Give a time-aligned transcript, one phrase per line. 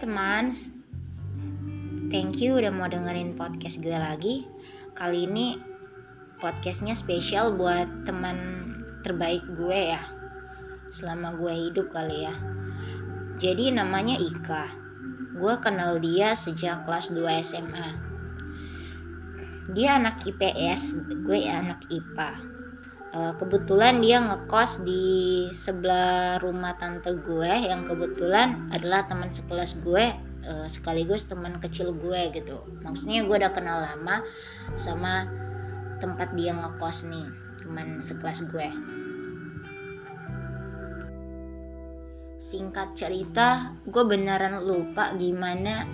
[0.00, 0.56] teman,
[2.08, 4.48] thank you udah mau dengerin podcast gue lagi.
[4.96, 5.60] Kali ini
[6.40, 8.64] podcastnya spesial buat teman
[9.04, 10.00] terbaik gue ya,
[10.96, 12.32] selama gue hidup kali ya.
[13.44, 14.72] Jadi namanya Ika.
[15.36, 17.88] Gue kenal dia sejak kelas 2 SMA.
[19.76, 20.96] Dia anak IPS,
[21.28, 22.59] gue anak IPA
[23.14, 25.04] uh, kebetulan dia ngekos di
[25.66, 30.14] sebelah rumah tante gue yang kebetulan adalah teman sekelas gue
[30.46, 32.62] uh, sekaligus teman kecil gue gitu.
[32.82, 34.22] Maksudnya gue udah kenal lama
[34.86, 35.26] sama
[36.00, 37.26] tempat dia ngekos nih
[37.60, 38.68] teman sekelas gue.
[42.50, 45.86] Singkat cerita gue beneran lupa gimana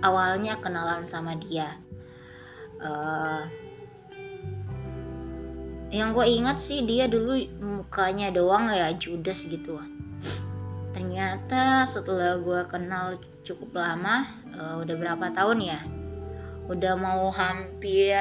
[0.00, 1.76] awalnya kenalan sama dia.
[2.76, 3.44] Uh,
[5.94, 9.78] yang gue ingat sih dia dulu mukanya doang ya judes gitu.
[10.90, 15.80] Ternyata setelah gue kenal cukup lama uh, udah berapa tahun ya?
[16.66, 18.18] Udah mau hampir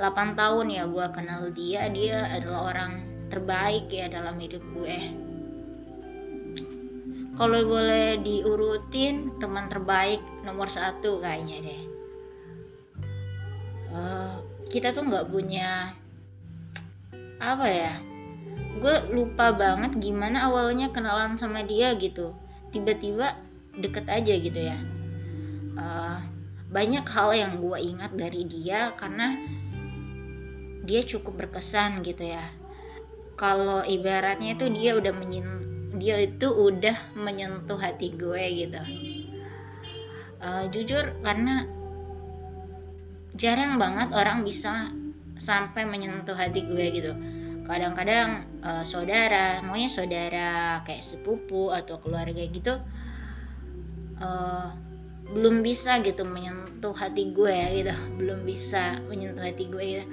[0.00, 1.92] 8 tahun ya gue kenal dia.
[1.92, 2.92] Dia adalah orang
[3.28, 4.98] terbaik ya dalam hidup gue.
[7.34, 11.82] Kalau boleh diurutin teman terbaik nomor satu kayaknya deh.
[13.90, 14.38] Uh,
[14.70, 15.98] kita tuh nggak punya
[17.38, 17.94] apa ya?
[18.78, 22.34] Gue lupa banget gimana awalnya kenalan sama dia gitu.
[22.74, 23.38] Tiba-tiba
[23.78, 24.78] deket aja gitu ya.
[25.74, 26.18] Uh,
[26.70, 29.38] banyak hal yang gue ingat dari dia karena
[30.84, 32.50] dia cukup berkesan gitu ya.
[33.34, 35.48] Kalau ibaratnya itu dia udah menyen
[35.94, 38.82] dia itu udah menyentuh hati gue gitu.
[40.42, 41.64] Uh, jujur karena
[43.34, 44.90] jarang banget orang bisa
[45.44, 47.12] sampai menyentuh hati gue gitu.
[47.64, 52.76] Kadang-kadang uh, saudara maunya saudara kayak sepupu atau keluarga gitu
[54.20, 54.68] uh,
[55.32, 57.94] belum bisa gitu menyentuh hati gue ya gitu.
[58.20, 60.06] Belum bisa menyentuh hati gue gitu.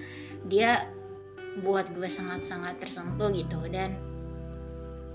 [0.48, 0.88] dia
[1.62, 4.00] buat gue sangat-sangat tersentuh gitu dan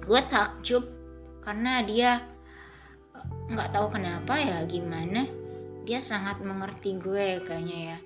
[0.04, 0.84] gue takjub
[1.42, 2.10] karena dia
[3.16, 5.24] eh, nggak tahu kenapa ya gimana.
[5.86, 7.98] Dia sangat mengerti gue kayaknya ya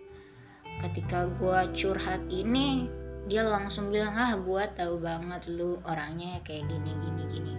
[0.80, 2.88] ketika gue curhat ini
[3.28, 7.54] dia langsung bilang ah gue tahu banget lu orangnya kayak gini gini gini.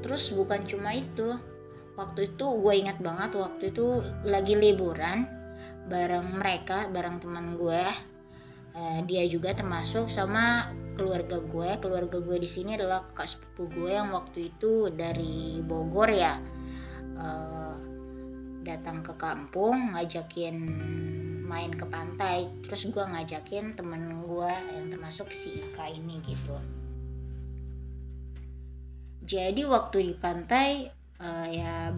[0.00, 1.36] Terus bukan cuma itu
[1.98, 3.86] waktu itu gue ingat banget waktu itu
[4.26, 5.26] lagi liburan
[5.90, 7.84] bareng mereka bareng teman gue
[8.74, 13.90] eh, dia juga termasuk sama keluarga gue keluarga gue di sini adalah kakak sepupu gue
[13.92, 16.38] yang waktu itu dari Bogor ya.
[17.18, 17.73] Eh,
[18.74, 20.56] datang ke kampung ngajakin
[21.46, 22.50] main ke pantai.
[22.66, 26.58] Terus gue ngajakin temen gue yang termasuk si Ika ini gitu.
[29.24, 30.90] Jadi waktu di pantai
[31.22, 31.94] uh, ya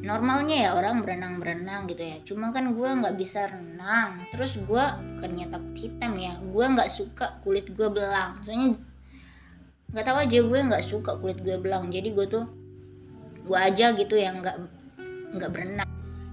[0.00, 2.16] normalnya ya orang berenang-berenang gitu ya.
[2.24, 4.24] Cuma kan gue nggak bisa renang.
[4.32, 4.84] Terus gue
[5.18, 6.38] bukannya takut hitam ya.
[6.40, 8.40] Gue nggak suka kulit gue belang.
[8.46, 8.78] Soalnya
[9.90, 11.90] nggak tahu aja gue nggak suka kulit gue belang.
[11.92, 12.44] Jadi gue tuh
[13.44, 14.79] gue aja gitu yang nggak
[15.34, 15.90] nggak berenang.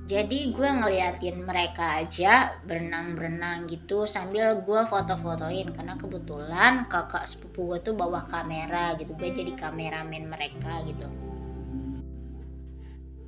[0.08, 5.76] Jadi gue ngeliatin mereka aja berenang-berenang gitu sambil gue foto-fotoin.
[5.76, 9.12] Karena kebetulan kakak sepupu gue tuh bawa kamera gitu.
[9.20, 11.12] Gue jadi kameramen mereka gitu.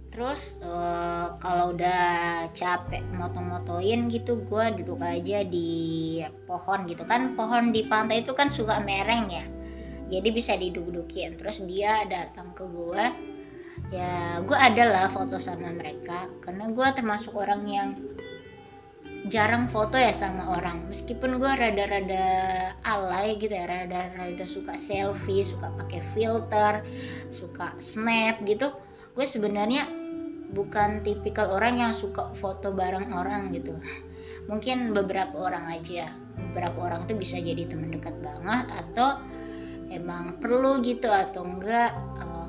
[0.10, 7.04] Terus uh, kalau udah capek moto-motoin gitu gue duduk aja di pohon gitu.
[7.04, 9.44] Kan pohon di pantai itu kan suka mereng ya.
[10.10, 13.04] Jadi bisa diduduk-dudukin terus dia datang ke gue
[13.90, 17.90] ya gue adalah foto sama mereka karena gue termasuk orang yang
[19.28, 20.88] jarang foto ya sama orang.
[20.90, 22.26] Meskipun gue rada-rada
[22.88, 26.74] alay gitu ya rada-rada suka selfie suka pakai filter
[27.36, 28.72] suka snap gitu
[29.18, 29.90] gue sebenarnya
[30.56, 33.76] bukan tipikal orang yang suka foto bareng orang gitu.
[34.50, 36.10] Mungkin beberapa orang aja.
[36.40, 39.22] Beberapa orang tuh bisa jadi teman dekat banget atau
[39.94, 41.94] emang perlu gitu atau enggak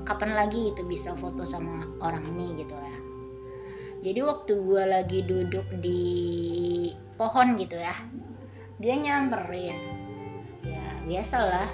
[0.06, 2.96] kapan lagi itu bisa foto sama orang ini gitu ya.
[4.00, 6.02] Jadi waktu gue lagi duduk di
[7.20, 7.92] pohon gitu ya
[8.80, 9.76] dia nyamperin.
[10.64, 11.68] Ya biasalah.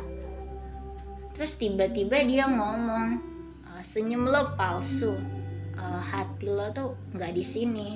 [1.38, 3.22] Terus tiba-tiba dia ngomong
[3.62, 5.14] e, senyum lo palsu.
[5.78, 7.88] E, hati lo tuh nggak di sini.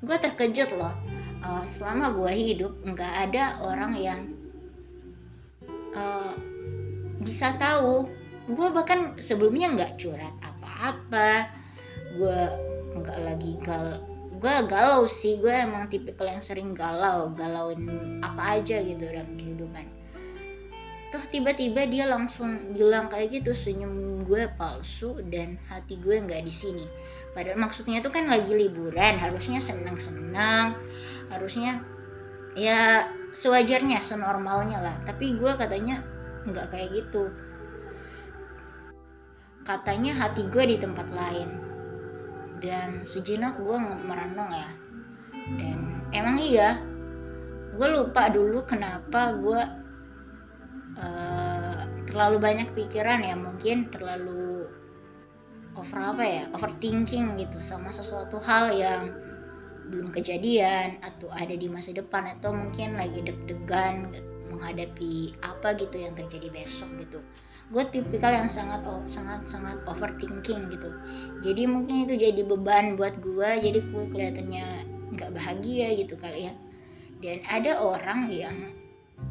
[0.00, 0.96] Gue terkejut loh.
[1.44, 4.20] E, selama gue hidup nggak ada orang yang
[7.18, 8.06] bisa tahu
[8.48, 11.52] gue bahkan sebelumnya nggak curhat apa-apa.
[12.16, 12.38] Gue
[12.96, 14.00] nggak lagi gal
[14.38, 15.36] gue galau sih.
[15.36, 17.84] Gue emang tipikal yang sering galau galauin
[18.24, 19.84] apa aja gitu dalam kehidupan.
[21.08, 26.52] Toh tiba-tiba dia langsung bilang kayak gitu senyum gue palsu dan hati gue nggak di
[26.52, 26.84] sini.
[27.32, 30.76] Padahal maksudnya itu kan lagi liburan harusnya senang-senang
[31.28, 31.84] harusnya
[32.56, 34.96] ya sewajarnya senormalnya lah.
[35.04, 36.04] Tapi gue katanya
[36.48, 37.28] nggak kayak gitu
[39.68, 41.48] katanya hati gue di tempat lain.
[42.64, 43.76] Dan sejenak gue
[44.08, 44.72] merenung ya.
[45.60, 46.80] Dan emang iya
[47.76, 49.62] gue lupa dulu kenapa gue
[50.96, 53.36] uh, terlalu banyak pikiran ya.
[53.36, 54.64] Mungkin terlalu
[55.78, 59.14] over apa ya overthinking gitu sama sesuatu hal yang
[59.88, 64.12] belum kejadian atau ada di masa depan atau mungkin lagi deg-degan
[64.52, 67.22] menghadapi apa gitu yang terjadi besok gitu
[67.68, 70.88] gue tipikal yang sangat oh, sangat sangat overthinking gitu.
[71.44, 74.66] Jadi mungkin itu jadi beban buat gue jadi gue kelihatannya
[75.12, 76.54] nggak bahagia gitu kali ya.
[77.20, 78.56] Dan ada orang yang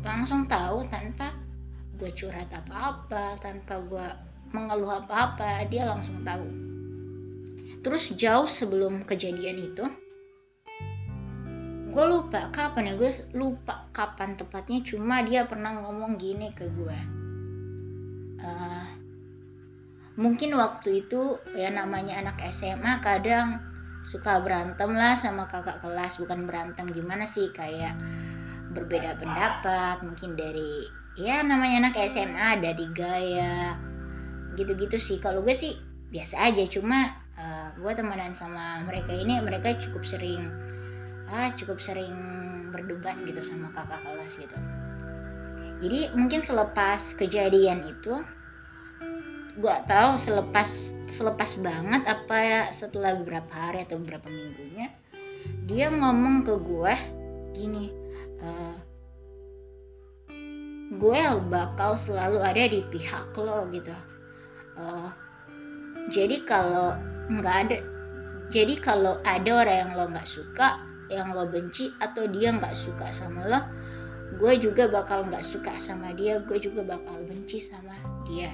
[0.05, 1.33] langsung tahu tanpa
[1.97, 4.07] gue curhat apa-apa tanpa gue
[4.53, 6.45] mengeluh apa-apa dia langsung tahu.
[7.81, 9.85] Terus jauh sebelum kejadian itu
[11.97, 16.99] gue lupa kapan ya gue lupa kapan tepatnya cuma dia pernah ngomong gini ke gue
[18.41, 18.87] uh,
[20.17, 23.61] mungkin waktu itu ya namanya anak SMA kadang
[24.09, 26.17] suka berantem lah sama kakak kelas.
[26.17, 27.51] Bukan berantem gimana sih?
[27.53, 27.97] Kayak
[28.73, 30.85] berbeda pendapat mungkin dari
[31.17, 33.77] ya namanya anak SMA dari gaya
[34.57, 35.17] gitu-gitu sih.
[35.21, 35.73] Kalau gue sih
[36.07, 40.47] biasa aja cuma uh, gue temenan sama mereka ini mereka cukup sering
[41.27, 42.15] ah cukup sering
[42.71, 44.57] berdebat gitu sama kakak kelas gitu
[45.81, 48.13] jadi mungkin selepas kejadian itu
[49.57, 50.69] gue tahu selepas
[51.17, 54.93] selepas banget apa ya setelah beberapa hari atau beberapa minggunya
[55.65, 56.93] dia ngomong ke gue
[57.57, 57.85] gini
[58.43, 58.77] uh,
[60.87, 61.19] gue
[61.51, 63.91] bakal selalu ada di pihak lo gitu.
[64.79, 65.11] Uh,
[66.15, 66.95] jadi kalau
[67.27, 67.77] nggak ada
[68.47, 70.79] jadi kalau ada orang yang lo nggak suka
[71.11, 73.59] yang lo benci atau dia nggak suka sama lo
[74.35, 77.95] gue juga bakal nggak suka sama dia gue juga bakal benci sama
[78.27, 78.51] dia.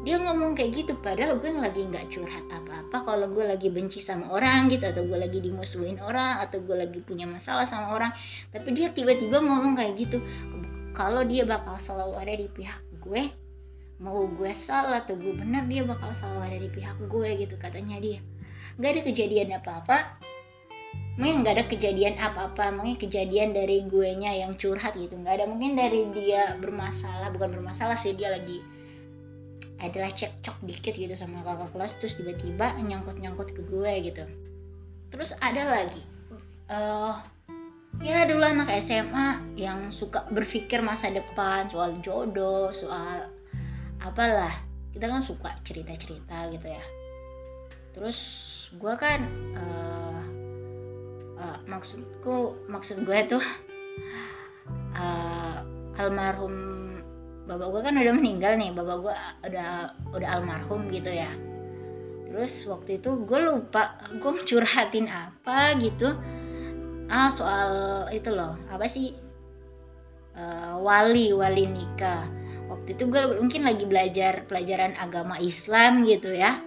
[0.00, 3.04] Dia ngomong kayak gitu padahal gue lagi nggak curhat apa-apa.
[3.04, 7.04] Kalau gue lagi benci sama orang gitu atau gue lagi dimusuhin orang atau gue lagi
[7.04, 8.12] punya masalah sama orang
[8.54, 10.22] tapi dia tiba-tiba ngomong kayak gitu
[10.96, 13.22] kalau dia bakal selalu ada di pihak gue
[14.00, 18.00] mau gue salah atau gue benar dia bakal selalu ada di pihak gue gitu katanya
[18.00, 18.20] dia.
[18.80, 19.96] Nggak ada kejadian apa-apa
[21.20, 25.12] mungkin nggak ada kejadian apa-apa mungkin kejadian dari gue nya yang curhat gitu.
[25.20, 28.64] Nggak ada mungkin dari dia bermasalah bukan bermasalah sih dia lagi
[29.84, 34.24] adalah cekcok dikit gitu sama kakak kelas terus tiba-tiba nyangkut-nyangkut ke gue gitu.
[35.12, 36.00] Terus ada lagi
[36.72, 37.20] uh,
[38.00, 43.28] ya dulu anak SMA yang suka berpikir masa depan soal jodoh soal
[44.00, 44.64] apalah.
[44.96, 46.84] Kita kan suka cerita-cerita gitu ya.
[47.92, 48.16] Terus
[48.72, 49.20] gue kan
[49.52, 50.09] uh,
[51.40, 53.44] uh, maksudku maksud gue tuh
[54.94, 55.64] uh,
[55.96, 56.54] almarhum
[57.48, 59.14] bapak gue kan udah meninggal nih bapak gue
[59.50, 59.70] udah
[60.14, 61.32] udah almarhum gitu ya.
[62.30, 66.14] Terus waktu itu gue lupa gue curhatin apa gitu.
[67.10, 67.72] Ah soal
[68.14, 69.16] itu loh apa sih?
[70.38, 72.22] Uh, wali wali nikah.
[72.70, 76.62] Waktu itu gue mungkin lagi belajar pelajaran agama Islam gitu ya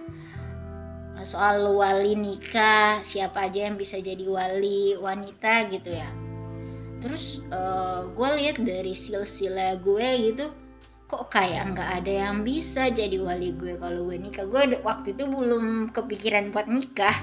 [1.28, 6.08] soal wali nikah siapa aja yang bisa jadi wali wanita gitu ya.
[7.04, 10.46] Terus uh, gue lihat dari silsilah gue gitu
[11.04, 14.48] kok kayak nggak ada yang bisa jadi wali gue kalau gue nikah.
[14.48, 17.22] Gue waktu itu belum kepikiran buat nikah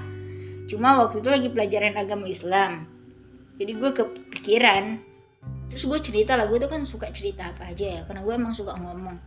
[0.70, 2.86] cuma waktu itu lagi pelajaran agama Islam.
[3.58, 4.84] Jadi gue kepikiran.
[5.74, 8.54] Terus gue cerita lah gue tuh kan suka cerita apa aja ya karena gue emang
[8.54, 9.18] suka ngomong.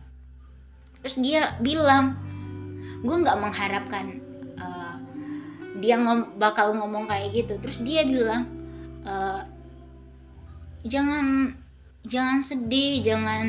[1.04, 2.16] Terus dia bilang
[3.04, 4.25] gue nggak mengharapkan
[5.82, 7.54] dia ngom bakal ngomong kayak gitu.
[7.60, 8.48] Terus dia bilang
[9.04, 9.42] uh,
[10.86, 11.56] jangan
[12.06, 13.44] jangan sedih jangan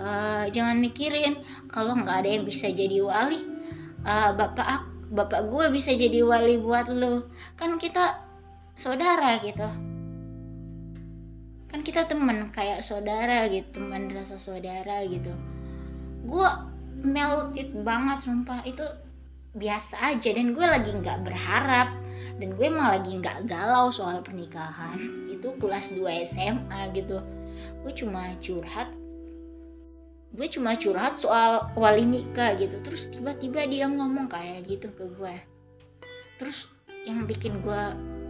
[0.00, 3.40] uh, jangan mikirin kalau nggak ada yang bisa jadi wali.
[4.02, 8.18] Uh, bapak bapak gue bisa jadi wali buat lo kan kita
[8.82, 9.68] saudara gitu.
[11.72, 15.32] Kan kita temen kayak saudara gitu teman rasa saudara gitu.
[16.26, 16.48] Gue
[17.00, 18.60] melted banget sumpah.
[18.68, 18.84] Itu
[19.52, 21.92] biasa aja dan gue lagi nggak berharap
[22.40, 25.28] dan gue emang lagi nggak galau soal pernikahan.
[25.28, 27.20] Itu kelas 2 SMA gitu.
[27.84, 28.88] Gue cuma curhat.
[30.32, 32.80] Gue cuma curhat soal wali nikah gitu.
[32.82, 35.36] Terus tiba-tiba dia ngomong kayak gitu ke gue.
[36.40, 36.58] Terus
[37.04, 37.82] yang bikin gue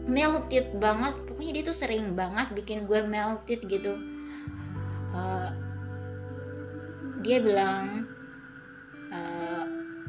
[0.02, 3.94] melted banget pokoknya dia tuh sering banget bikin gue melted gitu.
[5.12, 5.54] Uh,
[7.22, 8.10] dia bilang
[9.14, 9.18] e,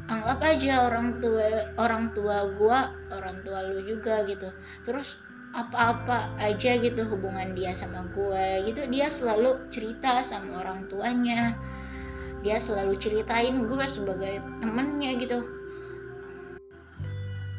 [0.04, 4.52] anggap aja orang tua orang tua gua orang tua lu juga gitu.
[4.84, 5.08] Terus
[5.54, 11.54] apa-apa aja gitu hubungan dia sama gue gitu dia selalu cerita sama orang tuanya.
[12.44, 15.38] Dia selalu ceritain gue sebagai temennya gitu.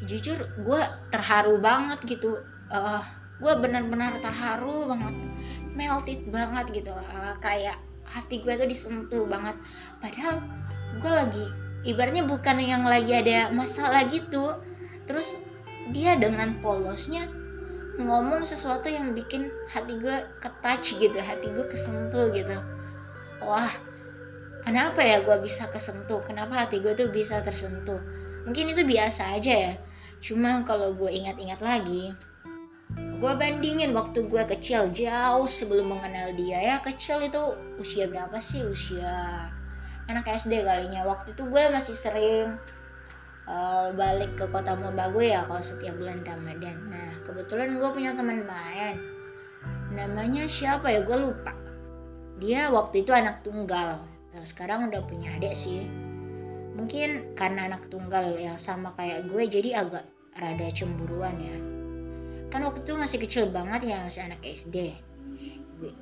[0.06, 2.38] Jujur gue terharu banget gitu.
[2.70, 3.02] Uh,
[3.42, 5.16] gue benar-benar terharu banget
[5.74, 6.92] melted banget gitu.
[6.94, 9.56] Uh, kayak hati gue tuh disentuh banget.
[9.98, 10.44] Padahal
[11.02, 11.44] gue lagi
[11.86, 14.58] ibaratnya bukan yang lagi ada masalah gitu.
[15.06, 15.26] Terus
[15.94, 17.30] dia dengan polosnya
[17.96, 22.56] ngomong sesuatu yang bikin hati gue ketouch gitu hati gue kesentuh gitu.
[23.40, 23.72] Wah
[24.66, 26.20] kenapa ya gue bisa kesentuh?
[26.26, 28.02] Kenapa hati gue tuh bisa tersentuh?
[28.44, 29.74] Mungkin itu biasa aja ya.
[30.26, 32.12] Cuma kalau gue ingat-ingat lagi
[33.16, 36.76] gue bandingin waktu gue kecil jauh sebelum mengenal dia ya.
[36.84, 37.42] Kecil itu
[37.80, 38.60] usia berapa sih?
[38.60, 39.48] Usia
[40.06, 41.06] anak SD kalinya.
[41.06, 42.58] Waktu itu gue masih sering
[43.46, 46.76] uh, balik ke kota gue ya kalau setiap bulan Ramadan.
[46.90, 48.96] Nah kebetulan gue punya teman main.
[49.94, 51.00] Namanya siapa ya?
[51.02, 51.52] Gue lupa.
[52.42, 54.04] Dia waktu itu anak tunggal.
[54.36, 55.88] Nah, sekarang udah punya adik sih.
[56.76, 60.04] Mungkin karena anak tunggal yang sama kayak gue jadi agak
[60.36, 61.56] rada cemburuan ya.
[62.52, 65.06] Kan waktu itu masih kecil banget ya masih anak SD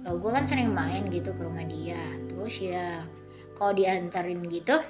[0.04, 2.02] gue kan sering main gitu ke rumah dia.
[2.30, 3.02] Terus ya
[3.54, 4.82] kalau diantarin gitu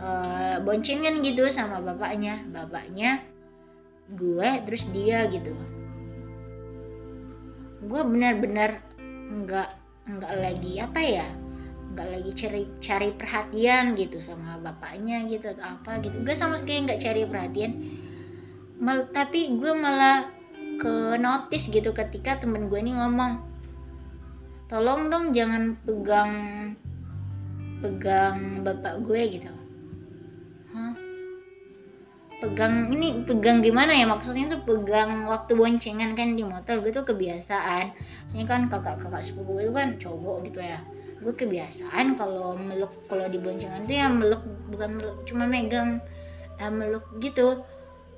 [0.00, 2.42] uh, boncengan gitu sama bapaknya.
[2.50, 3.22] Bapaknya
[4.10, 5.54] gue terus dia gitu.
[7.86, 8.82] Gue benar-benar
[9.30, 9.70] nggak
[10.10, 11.28] nggak lagi apa ya
[11.90, 16.16] nggak lagi cari cari perhatian gitu sama bapaknya gitu atau apa gitu.
[16.24, 17.72] Gue sama sekali nggak cari perhatian.
[18.80, 20.32] Mal, tapi gue malah
[20.80, 23.44] ke notice gitu ketika temen gue ini ngomong
[24.72, 26.32] tolong dong jangan pegang
[27.80, 29.50] pegang bapak gue gitu.
[30.70, 30.94] Hah?
[32.40, 34.08] pegang ini pegang gimana ya?
[34.08, 37.92] Maksudnya tuh pegang waktu boncengan kan di motor gue tuh kebiasaan.
[38.32, 40.80] Ini kan kakak-kakak sepupu gue itu kan cowok gitu ya.
[41.20, 46.00] Gue kebiasaan kalau meluk kalau di boncengan tuh ya meluk bukan meluk cuma megang
[46.56, 47.60] uh, meluk gitu.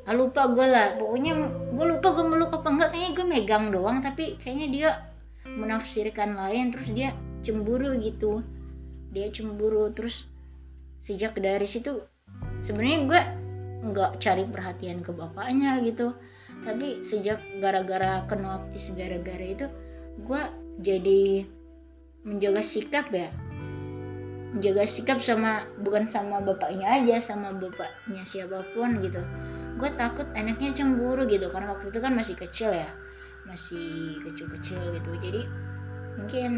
[0.02, 0.98] Ah, lupa gue lah.
[0.98, 1.32] Pokoknya
[1.74, 2.88] gue lupa gue meluk apa enggak.
[2.94, 4.88] Kayaknya gue megang doang tapi kayaknya dia
[5.42, 7.10] menafsirkan lain terus dia
[7.42, 8.46] cemburu gitu
[9.12, 9.92] dia cemburu.
[9.92, 10.16] Terus
[11.04, 12.02] sejak dari situ
[12.66, 13.20] sebenarnya gue
[13.92, 16.16] nggak cari perhatian ke bapaknya gitu.
[16.62, 19.66] Tapi sejak gara-gara kenotis gara-gara itu
[20.24, 20.42] gue
[20.80, 21.22] jadi
[22.24, 23.28] menjaga sikap ya.
[24.56, 29.20] Menjaga sikap sama bukan sama bapaknya aja sama bapaknya siapa pun gitu.
[29.76, 32.88] Gue takut anaknya cemburu gitu karena waktu itu kan masih kecil ya.
[33.42, 35.10] Masih kecil-kecil gitu.
[35.18, 35.42] Jadi
[36.14, 36.52] mungkin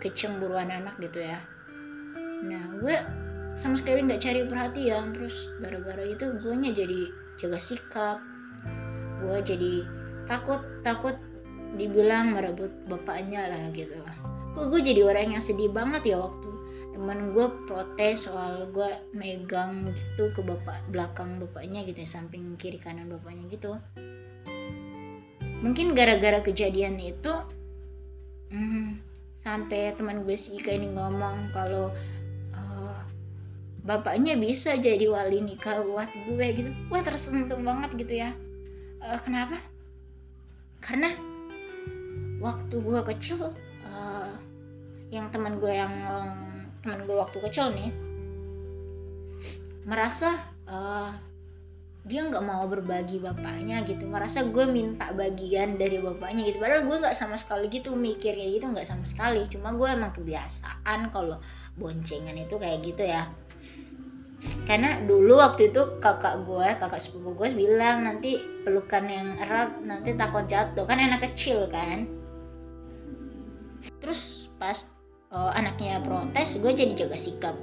[0.00, 1.42] kecemburuan anak gitu ya
[2.44, 2.96] nah gue
[3.64, 5.16] sama sekali nggak cari perhatian.
[5.16, 7.00] Terus gara-gara itu gue nya jadi
[7.40, 8.18] jaga sikap.
[9.24, 9.72] Gue jadi
[10.28, 11.16] takut takut
[11.76, 13.96] dibilang merebut bapaknya lah gitu.
[14.56, 16.48] Kok gue jadi orang yang sedih banget ya waktu
[16.96, 22.80] teman gue protes soal gue megang gitu ke bapak belakang bapaknya gitu ya, samping kiri
[22.80, 23.76] kanan bapaknya gitu.
[25.60, 27.32] Mungkin gara-gara kejadian itu
[28.48, 28.96] hmm,
[29.44, 31.92] sampai teman gue si Ika ini ngomong kalau
[33.86, 36.70] bapaknya bisa jadi wali nikah buat gue gitu.
[36.90, 38.30] Wah tersentuh banget gitu ya.
[38.98, 39.62] Uh, kenapa?
[40.82, 41.14] Karena
[42.42, 43.54] waktu gue kecil
[45.06, 45.94] yang teman gue yang
[46.82, 47.94] teman gue waktu kecil nih
[49.86, 51.14] merasa uh,
[52.06, 54.06] dia nggak mau berbagi bapaknya gitu.
[54.06, 56.62] Merasa gue minta bagian dari bapaknya gitu.
[56.62, 59.46] Padahal gue nggak sama sekali gitu mikirnya gitu nggak sama sekali.
[59.50, 61.38] Cuma gue emang kebiasaan kalau
[61.76, 63.28] boncengan itu kayak gitu ya.
[64.66, 70.12] Karena dulu waktu itu kakak gue kakak sepupu gue bilang nanti pelukan yang erat nanti
[70.14, 70.84] takut jatuh.
[70.84, 72.04] Kan anak kecil kan.
[74.02, 74.76] Terus pas
[75.32, 77.56] uh, anaknya protes gue jadi jaga sikap.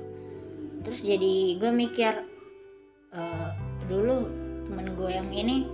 [0.84, 2.13] Terus jadi gue mikir
[3.15, 3.50] uh,
[3.88, 4.27] dulu
[4.67, 5.67] temen gue yang ini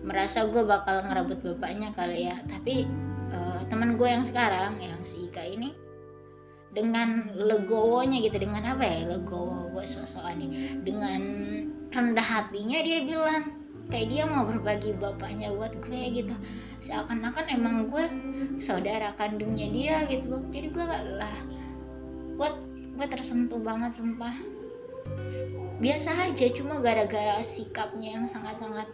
[0.00, 2.36] merasa gue bakal ngerebut bapaknya kali ya.
[2.48, 2.86] Tapi
[3.34, 5.89] uh, temen gue yang sekarang yang si Ika ini
[6.70, 11.20] dengan legowonya gitu dengan apa ya legowo gue sosok ini dengan
[11.90, 13.60] rendah hatinya dia bilang
[13.90, 16.34] kayak dia mau berbagi bapaknya buat gue gitu.
[16.86, 18.04] Seakan-akan emang gue
[18.62, 20.38] saudara kandungnya dia gitu.
[20.54, 21.36] Jadi gue gak lah
[22.38, 22.54] buat
[22.96, 24.38] gue tersentuh banget sumpah.
[25.82, 28.88] Biasa aja cuma gara-gara sikapnya yang sangat-sangat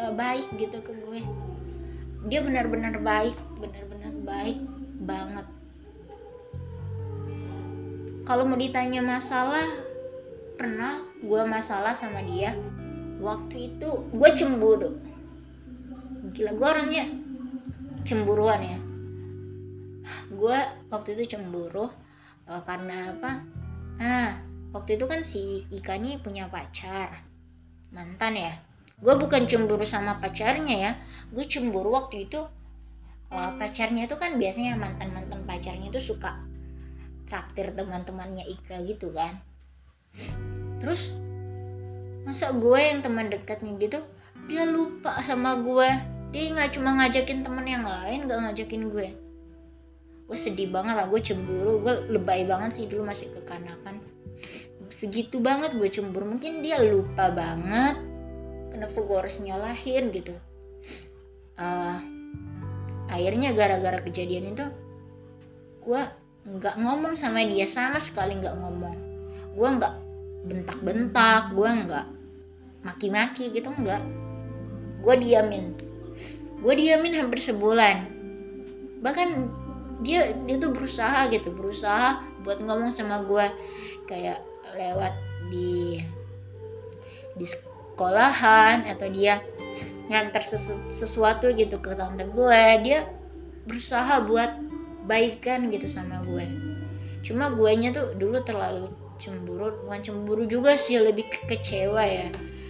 [0.00, 1.20] uh, baik gitu ke gue.
[2.32, 4.58] Dia benar-benar baik benar-benar baik
[5.04, 5.46] banget
[8.28, 9.64] kalau mau ditanya masalah
[10.60, 12.52] pernah gue masalah sama dia?
[13.24, 15.00] Waktu itu gue cemburu.
[16.36, 17.08] Gila gue orangnya
[18.04, 18.78] cemburuan ya.
[20.28, 20.58] Gue
[20.92, 21.88] waktu itu cemburu
[22.44, 23.32] uh, karena apa?
[23.96, 24.30] Ah
[24.76, 27.24] waktu itu kan si Ika nih punya pacar
[27.88, 28.52] mantan ya.
[29.00, 30.92] Gue bukan cemburu sama pacarnya ya.
[31.32, 32.44] Gue cemburu waktu itu
[33.32, 36.57] uh, pacarnya itu kan biasanya mantan mantan pacarnya itu suka
[37.28, 39.38] traktir teman-temannya Ika gitu kan.
[40.80, 41.00] Terus
[42.24, 44.00] masa gue yang teman dekatnya gitu
[44.48, 45.88] dia lupa sama gue.
[46.28, 49.08] Dia nggak cuma ngajakin temen yang lain nggak ngajakin gue.
[50.28, 51.84] Gue sedih banget lah gue cemburu.
[51.84, 54.00] Gue lebay banget sih dulu masih kekanakan.
[55.00, 56.24] Segitu banget gue cemburu.
[56.36, 57.96] Mungkin dia lupa banget
[58.72, 60.34] kenapa gue harus nyalahin gitu.
[61.58, 61.98] Uh,
[63.08, 64.66] akhirnya gara-gara kejadian itu
[65.82, 66.02] gue
[66.48, 68.96] nggak ngomong sama dia sama sekali nggak ngomong.
[69.52, 69.94] Gue nggak
[70.48, 72.06] bentak-bentak gue nggak
[72.86, 74.00] maki-maki gitu nggak.
[75.04, 75.76] Gue diamin.
[76.64, 78.08] Gue diamin hampir sebulan.
[79.04, 79.28] Bahkan
[80.02, 83.46] dia dia tuh berusaha gitu berusaha buat ngomong sama gue
[84.06, 84.38] kayak
[84.78, 85.14] lewat
[85.50, 86.02] di
[87.34, 89.42] di sekolahan atau dia
[90.08, 93.10] ngantar sesu, sesuatu gitu ke tante gue dia
[93.66, 94.67] berusaha buat
[95.08, 96.44] baikan gitu sama gue.
[97.24, 102.28] Cuma guanya tuh dulu terlalu cemburu bukan cemburu juga sih lebih kecewa ya.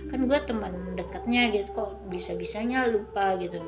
[0.09, 3.61] Kan gue teman dekatnya gitu kok bisa bisanya lupa gitu.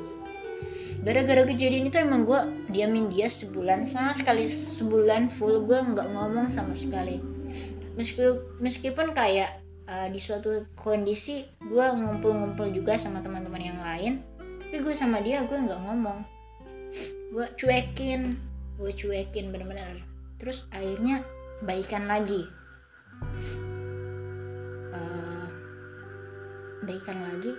[1.01, 2.41] Gara-gara kejadian itu emang gue
[2.73, 7.21] diamin dia sebulan sama sekali sebulan full gue nggak ngomong sama sekali.
[7.99, 14.13] Meskipun meskipun kayak uh, di suatu kondisi gue ngumpul-ngumpul juga sama teman-teman yang lain
[14.71, 16.23] tapi gue sama dia gue nggak ngomong.
[17.31, 18.50] Gue cuekin
[18.81, 20.01] gue cuekin bener-bener.
[20.41, 21.21] Terus akhirnya
[21.61, 22.49] baikan lagi.
[24.89, 25.45] Uh,
[26.89, 27.53] baikan lagi.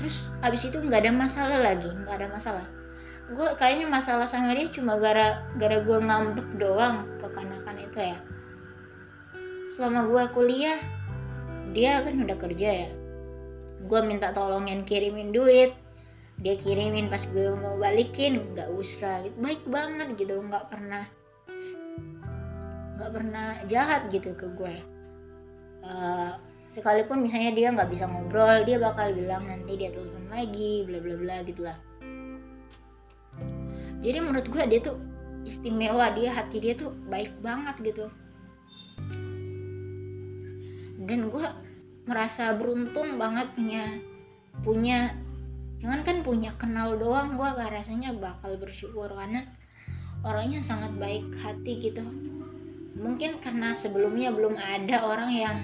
[0.00, 2.66] Terus abis itu nggak ada masalah lagi nggak ada masalah.
[3.36, 8.18] Gue kayaknya masalah sama dia cuma gara gara gue ngambek doang kekanakan itu ya.
[9.76, 10.80] Selama gue kuliah
[11.76, 12.90] dia kan udah kerja ya.
[13.84, 15.81] Gue minta tolongin kirimin duit
[16.42, 19.22] dia kirimin pas gue mau balikin nggak usah.
[19.26, 21.06] Gitu baik banget gitu nggak pernah
[22.98, 24.76] nggak pernah jahat gitu ke gue.
[25.82, 26.38] Uh,
[26.74, 31.16] sekalipun misalnya dia nggak bisa ngobrol dia bakal bilang nanti dia telepon lagi bla bla
[31.18, 31.78] bla gitulah.
[34.02, 34.98] Jadi menurut gue dia tuh
[35.46, 38.06] istimewa dia hati dia tuh baik banget gitu.
[41.02, 41.46] Dan gue
[42.06, 43.84] merasa beruntung banget punya
[44.62, 44.98] punya
[45.82, 49.42] jangan kan punya kenal doang gue gak rasanya bakal bersyukur karena
[50.22, 52.06] orangnya sangat baik hati gitu.
[52.94, 55.56] Mungkin karena sebelumnya belum ada orang yang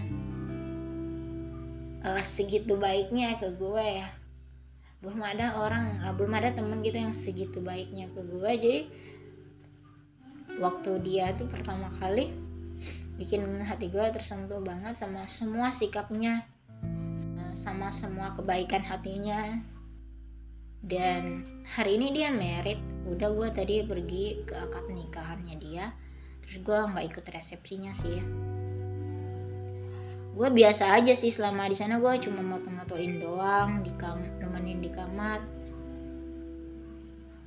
[2.02, 4.10] uh, segitu baiknya ke gue ya.
[4.98, 8.82] Belum ada orang uh, belum ada temen gitu yang segitu baiknya ke gue jadi
[10.58, 12.34] waktu dia tuh pertama kali
[13.14, 16.42] bikin hati gue tersentuh banget sama semua sikapnya
[17.38, 19.62] uh, sama semua kebaikan hatinya
[20.86, 25.90] dan hari ini dia merit udah gue tadi pergi ke akad nikahannya dia.
[26.44, 28.18] Terus gue nggak ikut resepsinya sih.
[30.38, 31.98] Gue biasa aja sih selama di sana.
[31.98, 35.42] Gue cuma moto-motoin doang di kam nemenin di kamar.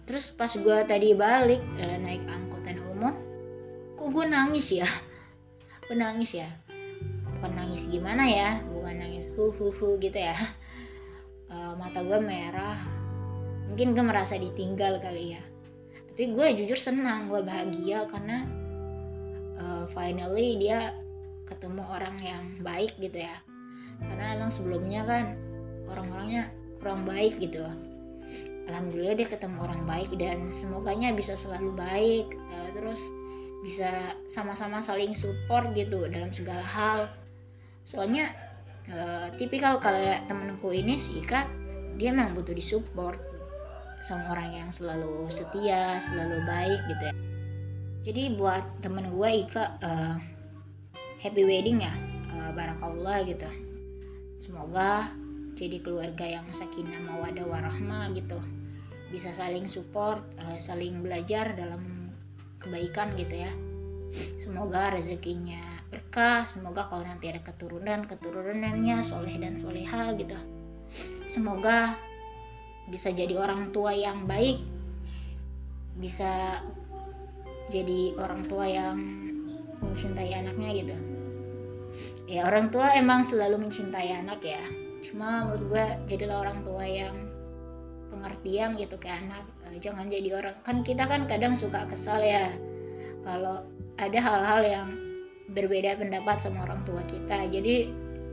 [0.10, 3.16] Terus pas gue tadi balik eh, naik angkutan umum
[3.96, 4.90] kok gue nangis ya?
[5.86, 6.48] Gue nangis ya?
[7.36, 8.64] Bukan nangis gimana ya?
[8.64, 10.56] Bukan nangis hu hu hu gitu ya.
[11.52, 13.01] Uh, mata gue merah
[13.72, 15.42] mungkin gue merasa ditinggal kali ya.
[16.12, 18.44] Tapi gue jujur senang gue bahagia karena
[19.56, 20.92] uh, finally dia
[21.48, 23.40] ketemu orang yang baik gitu ya.
[24.04, 25.40] Karena emang sebelumnya kan
[25.88, 26.52] orang-orangnya
[26.84, 27.64] kurang baik gitu.
[28.68, 33.00] Alhamdulillah dia ketemu orang baik dan semoganya bisa selalu baik uh, terus
[33.64, 37.00] bisa sama-sama saling support gitu dalam segala hal.
[37.88, 38.36] Soalnya
[38.92, 41.48] uh, tipikal kalau temenku ini si Ika
[41.96, 43.31] dia emang butuh disupport
[44.12, 47.16] sama orang yang selalu setia selalu baik gitu ya.
[48.04, 50.20] Jadi buat temen gue Ika uh,
[51.24, 51.96] happy wedding ya.
[52.36, 53.48] Uh, barakallah gitu.
[54.44, 55.16] Semoga
[55.56, 58.36] jadi keluarga yang sakinah mawadah warahmah gitu.
[59.16, 62.12] Bisa saling support uh, saling belajar dalam
[62.60, 63.52] kebaikan gitu ya.
[64.44, 70.36] Semoga rezekinya berkah semoga kalau nanti ada keturunan keturunannya soleh dan soleha gitu.
[71.32, 71.96] Semoga
[72.92, 74.60] bisa jadi orang tua yang baik
[75.98, 76.60] bisa
[77.72, 78.98] jadi orang tua yang
[79.80, 80.96] mencintai anaknya gitu.
[82.32, 84.64] Ya orang tua emang selalu mencintai anak ya.
[85.08, 87.16] Cuma menurut gue jadilah orang tua yang
[88.12, 89.44] pengertian gitu ke anak.
[89.68, 92.52] Eh, jangan jadi orang kan kita kan kadang suka kesal ya.
[93.24, 93.64] Kalau
[94.00, 94.88] ada hal-hal yang
[95.52, 97.48] berbeda pendapat sama orang tua kita.
[97.52, 97.92] Jadi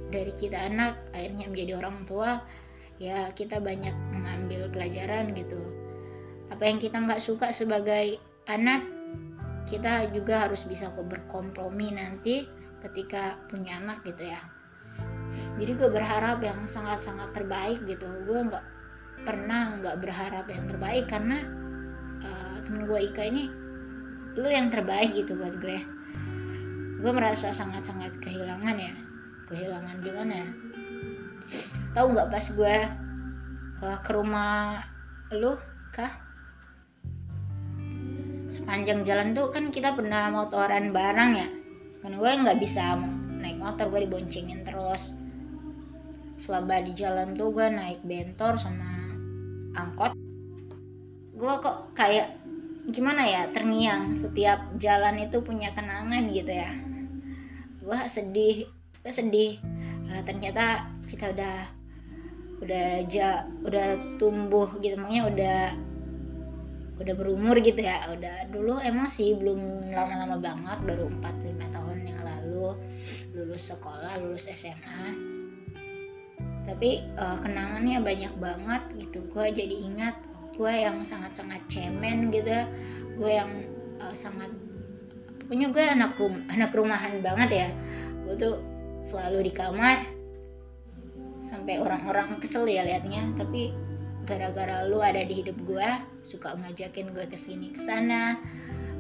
[0.09, 2.41] dari kita anak akhirnya menjadi orang tua
[2.99, 5.59] ya kita banyak mengambil pelajaran gitu.
[6.51, 8.19] Apa yang kita nggak suka sebagai
[8.51, 8.83] anak
[9.71, 12.49] kita juga harus bisa berkompromi nanti
[12.83, 14.43] ketika punya anak gitu ya.
[15.59, 18.07] Jadi gue berharap yang sangat-sangat terbaik gitu.
[18.27, 18.65] Gue nggak
[19.27, 21.43] pernah nggak berharap yang terbaik karena
[22.23, 23.45] uh, temen gue Ika ini
[24.39, 25.79] lu yang terbaik gitu buat gue.
[26.99, 28.95] Gue merasa sangat-sangat kehilangan ya.
[29.49, 30.49] Kehilangan gimana ya
[31.97, 32.77] tahu nggak pas gue
[33.83, 34.83] uh, ke rumah
[35.35, 35.57] lu
[35.95, 36.13] kah?
[38.55, 41.49] Sepanjang jalan tuh kan kita pernah motoran bareng ya.
[42.05, 43.01] Kan gue nggak bisa
[43.41, 45.03] naik motor gue diboncengin terus.
[46.45, 49.15] Selama di jalan tuh gue naik bentor sama
[49.77, 50.13] angkot.
[51.39, 52.39] Gue kok kayak
[52.93, 54.21] gimana ya terngiang.
[54.21, 56.73] Setiap jalan itu punya kenangan gitu ya.
[57.81, 58.69] Gue sedih
[59.01, 59.57] gue sedih
[60.09, 61.57] uh, ternyata kita udah
[62.59, 64.99] udah ja udah tumbuh gitu.
[64.99, 65.61] Makanya udah
[66.99, 68.09] udah berumur gitu ya.
[68.11, 72.67] Udah dulu emang sih belum lama-lama banget baru 4-5 tahun yang lalu.
[73.37, 75.39] Lulus sekolah lulus SMA
[76.69, 79.25] tapi uh, kenangannya banyak banget gitu.
[79.33, 80.21] Gue jadi ingat
[80.53, 82.53] gue yang sangat-sangat cemen gitu.
[83.17, 83.51] Gue yang
[83.99, 84.53] uh, sangat
[85.41, 87.69] pokoknya gue anak rum anak rumahan banget ya.
[88.29, 88.55] Gue tuh
[89.09, 89.99] selalu di kamar.
[91.49, 93.73] Sampai orang-orang kesel ya liatnya tapi
[94.29, 95.89] gara-gara lu ada di hidup gue
[96.29, 98.37] suka ngajakin gue ke sini ke sana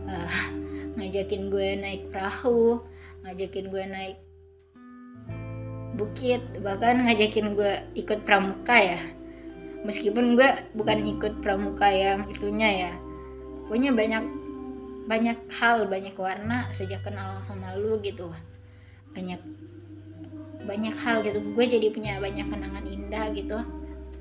[0.08, 0.48] uh,
[0.96, 2.80] ngajakin gue naik perahu
[3.28, 4.16] ngajakin gue naik
[5.98, 9.02] bukit bahkan ngajakin gue ikut pramuka ya.
[9.82, 12.92] Meskipun gue bukan ikut pramuka yang itunya ya.
[13.66, 14.24] Pokoknya banyak
[15.10, 18.30] banyak hal banyak warna sejak kenal sama lu gitu.
[19.12, 19.42] Banyak
[20.64, 21.38] banyak hal gitu.
[21.54, 23.58] Gue jadi punya banyak kenangan indah gitu.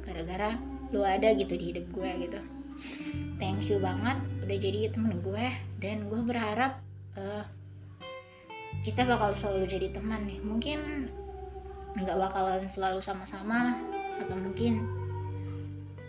[0.06, 0.60] Gara-gara
[0.94, 2.40] lu ada gitu di hidup gue gitu.
[3.42, 5.46] Thank you banget udah jadi temen gue.
[5.82, 6.82] Dan gue berharap
[7.18, 7.46] uh,
[8.86, 10.40] kita bakal selalu jadi teman nih.
[10.44, 10.80] Mungkin
[11.98, 13.82] nggak bakalan selalu sama-sama
[14.22, 14.86] atau mungkin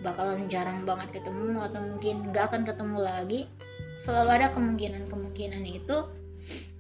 [0.05, 3.41] bakalan jarang banget ketemu atau mungkin nggak akan ketemu lagi.
[4.05, 5.97] Selalu ada kemungkinan-kemungkinan itu.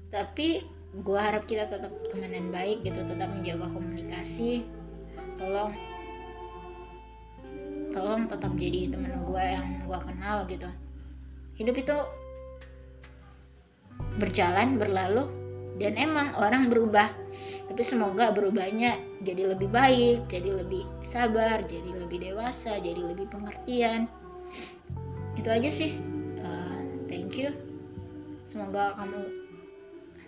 [0.09, 0.65] Tapi
[0.96, 4.64] gue harap kita tetap temenan baik gitu tetap menjaga komunikasi.
[5.37, 5.72] Tolong
[7.92, 10.68] tolong tetap jadi temen gue yang gue kenal gitu.
[11.61, 11.96] Hidup itu
[14.18, 15.29] berjalan berlalu
[15.79, 17.12] dan emang orang berubah.
[17.68, 24.09] Tapi semoga berubahnya jadi lebih baik jadi lebih sabar jadi lebih dewasa jadi lebih pengertian.
[25.37, 26.01] Itu aja sih.
[26.40, 27.53] Uh, thank you.
[28.48, 29.38] Semoga kamu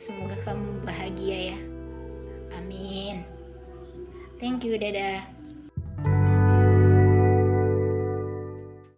[0.06, 1.58] semoga kamu bahagia ya.
[2.56, 3.24] Amin.
[4.40, 5.39] Thank you dadah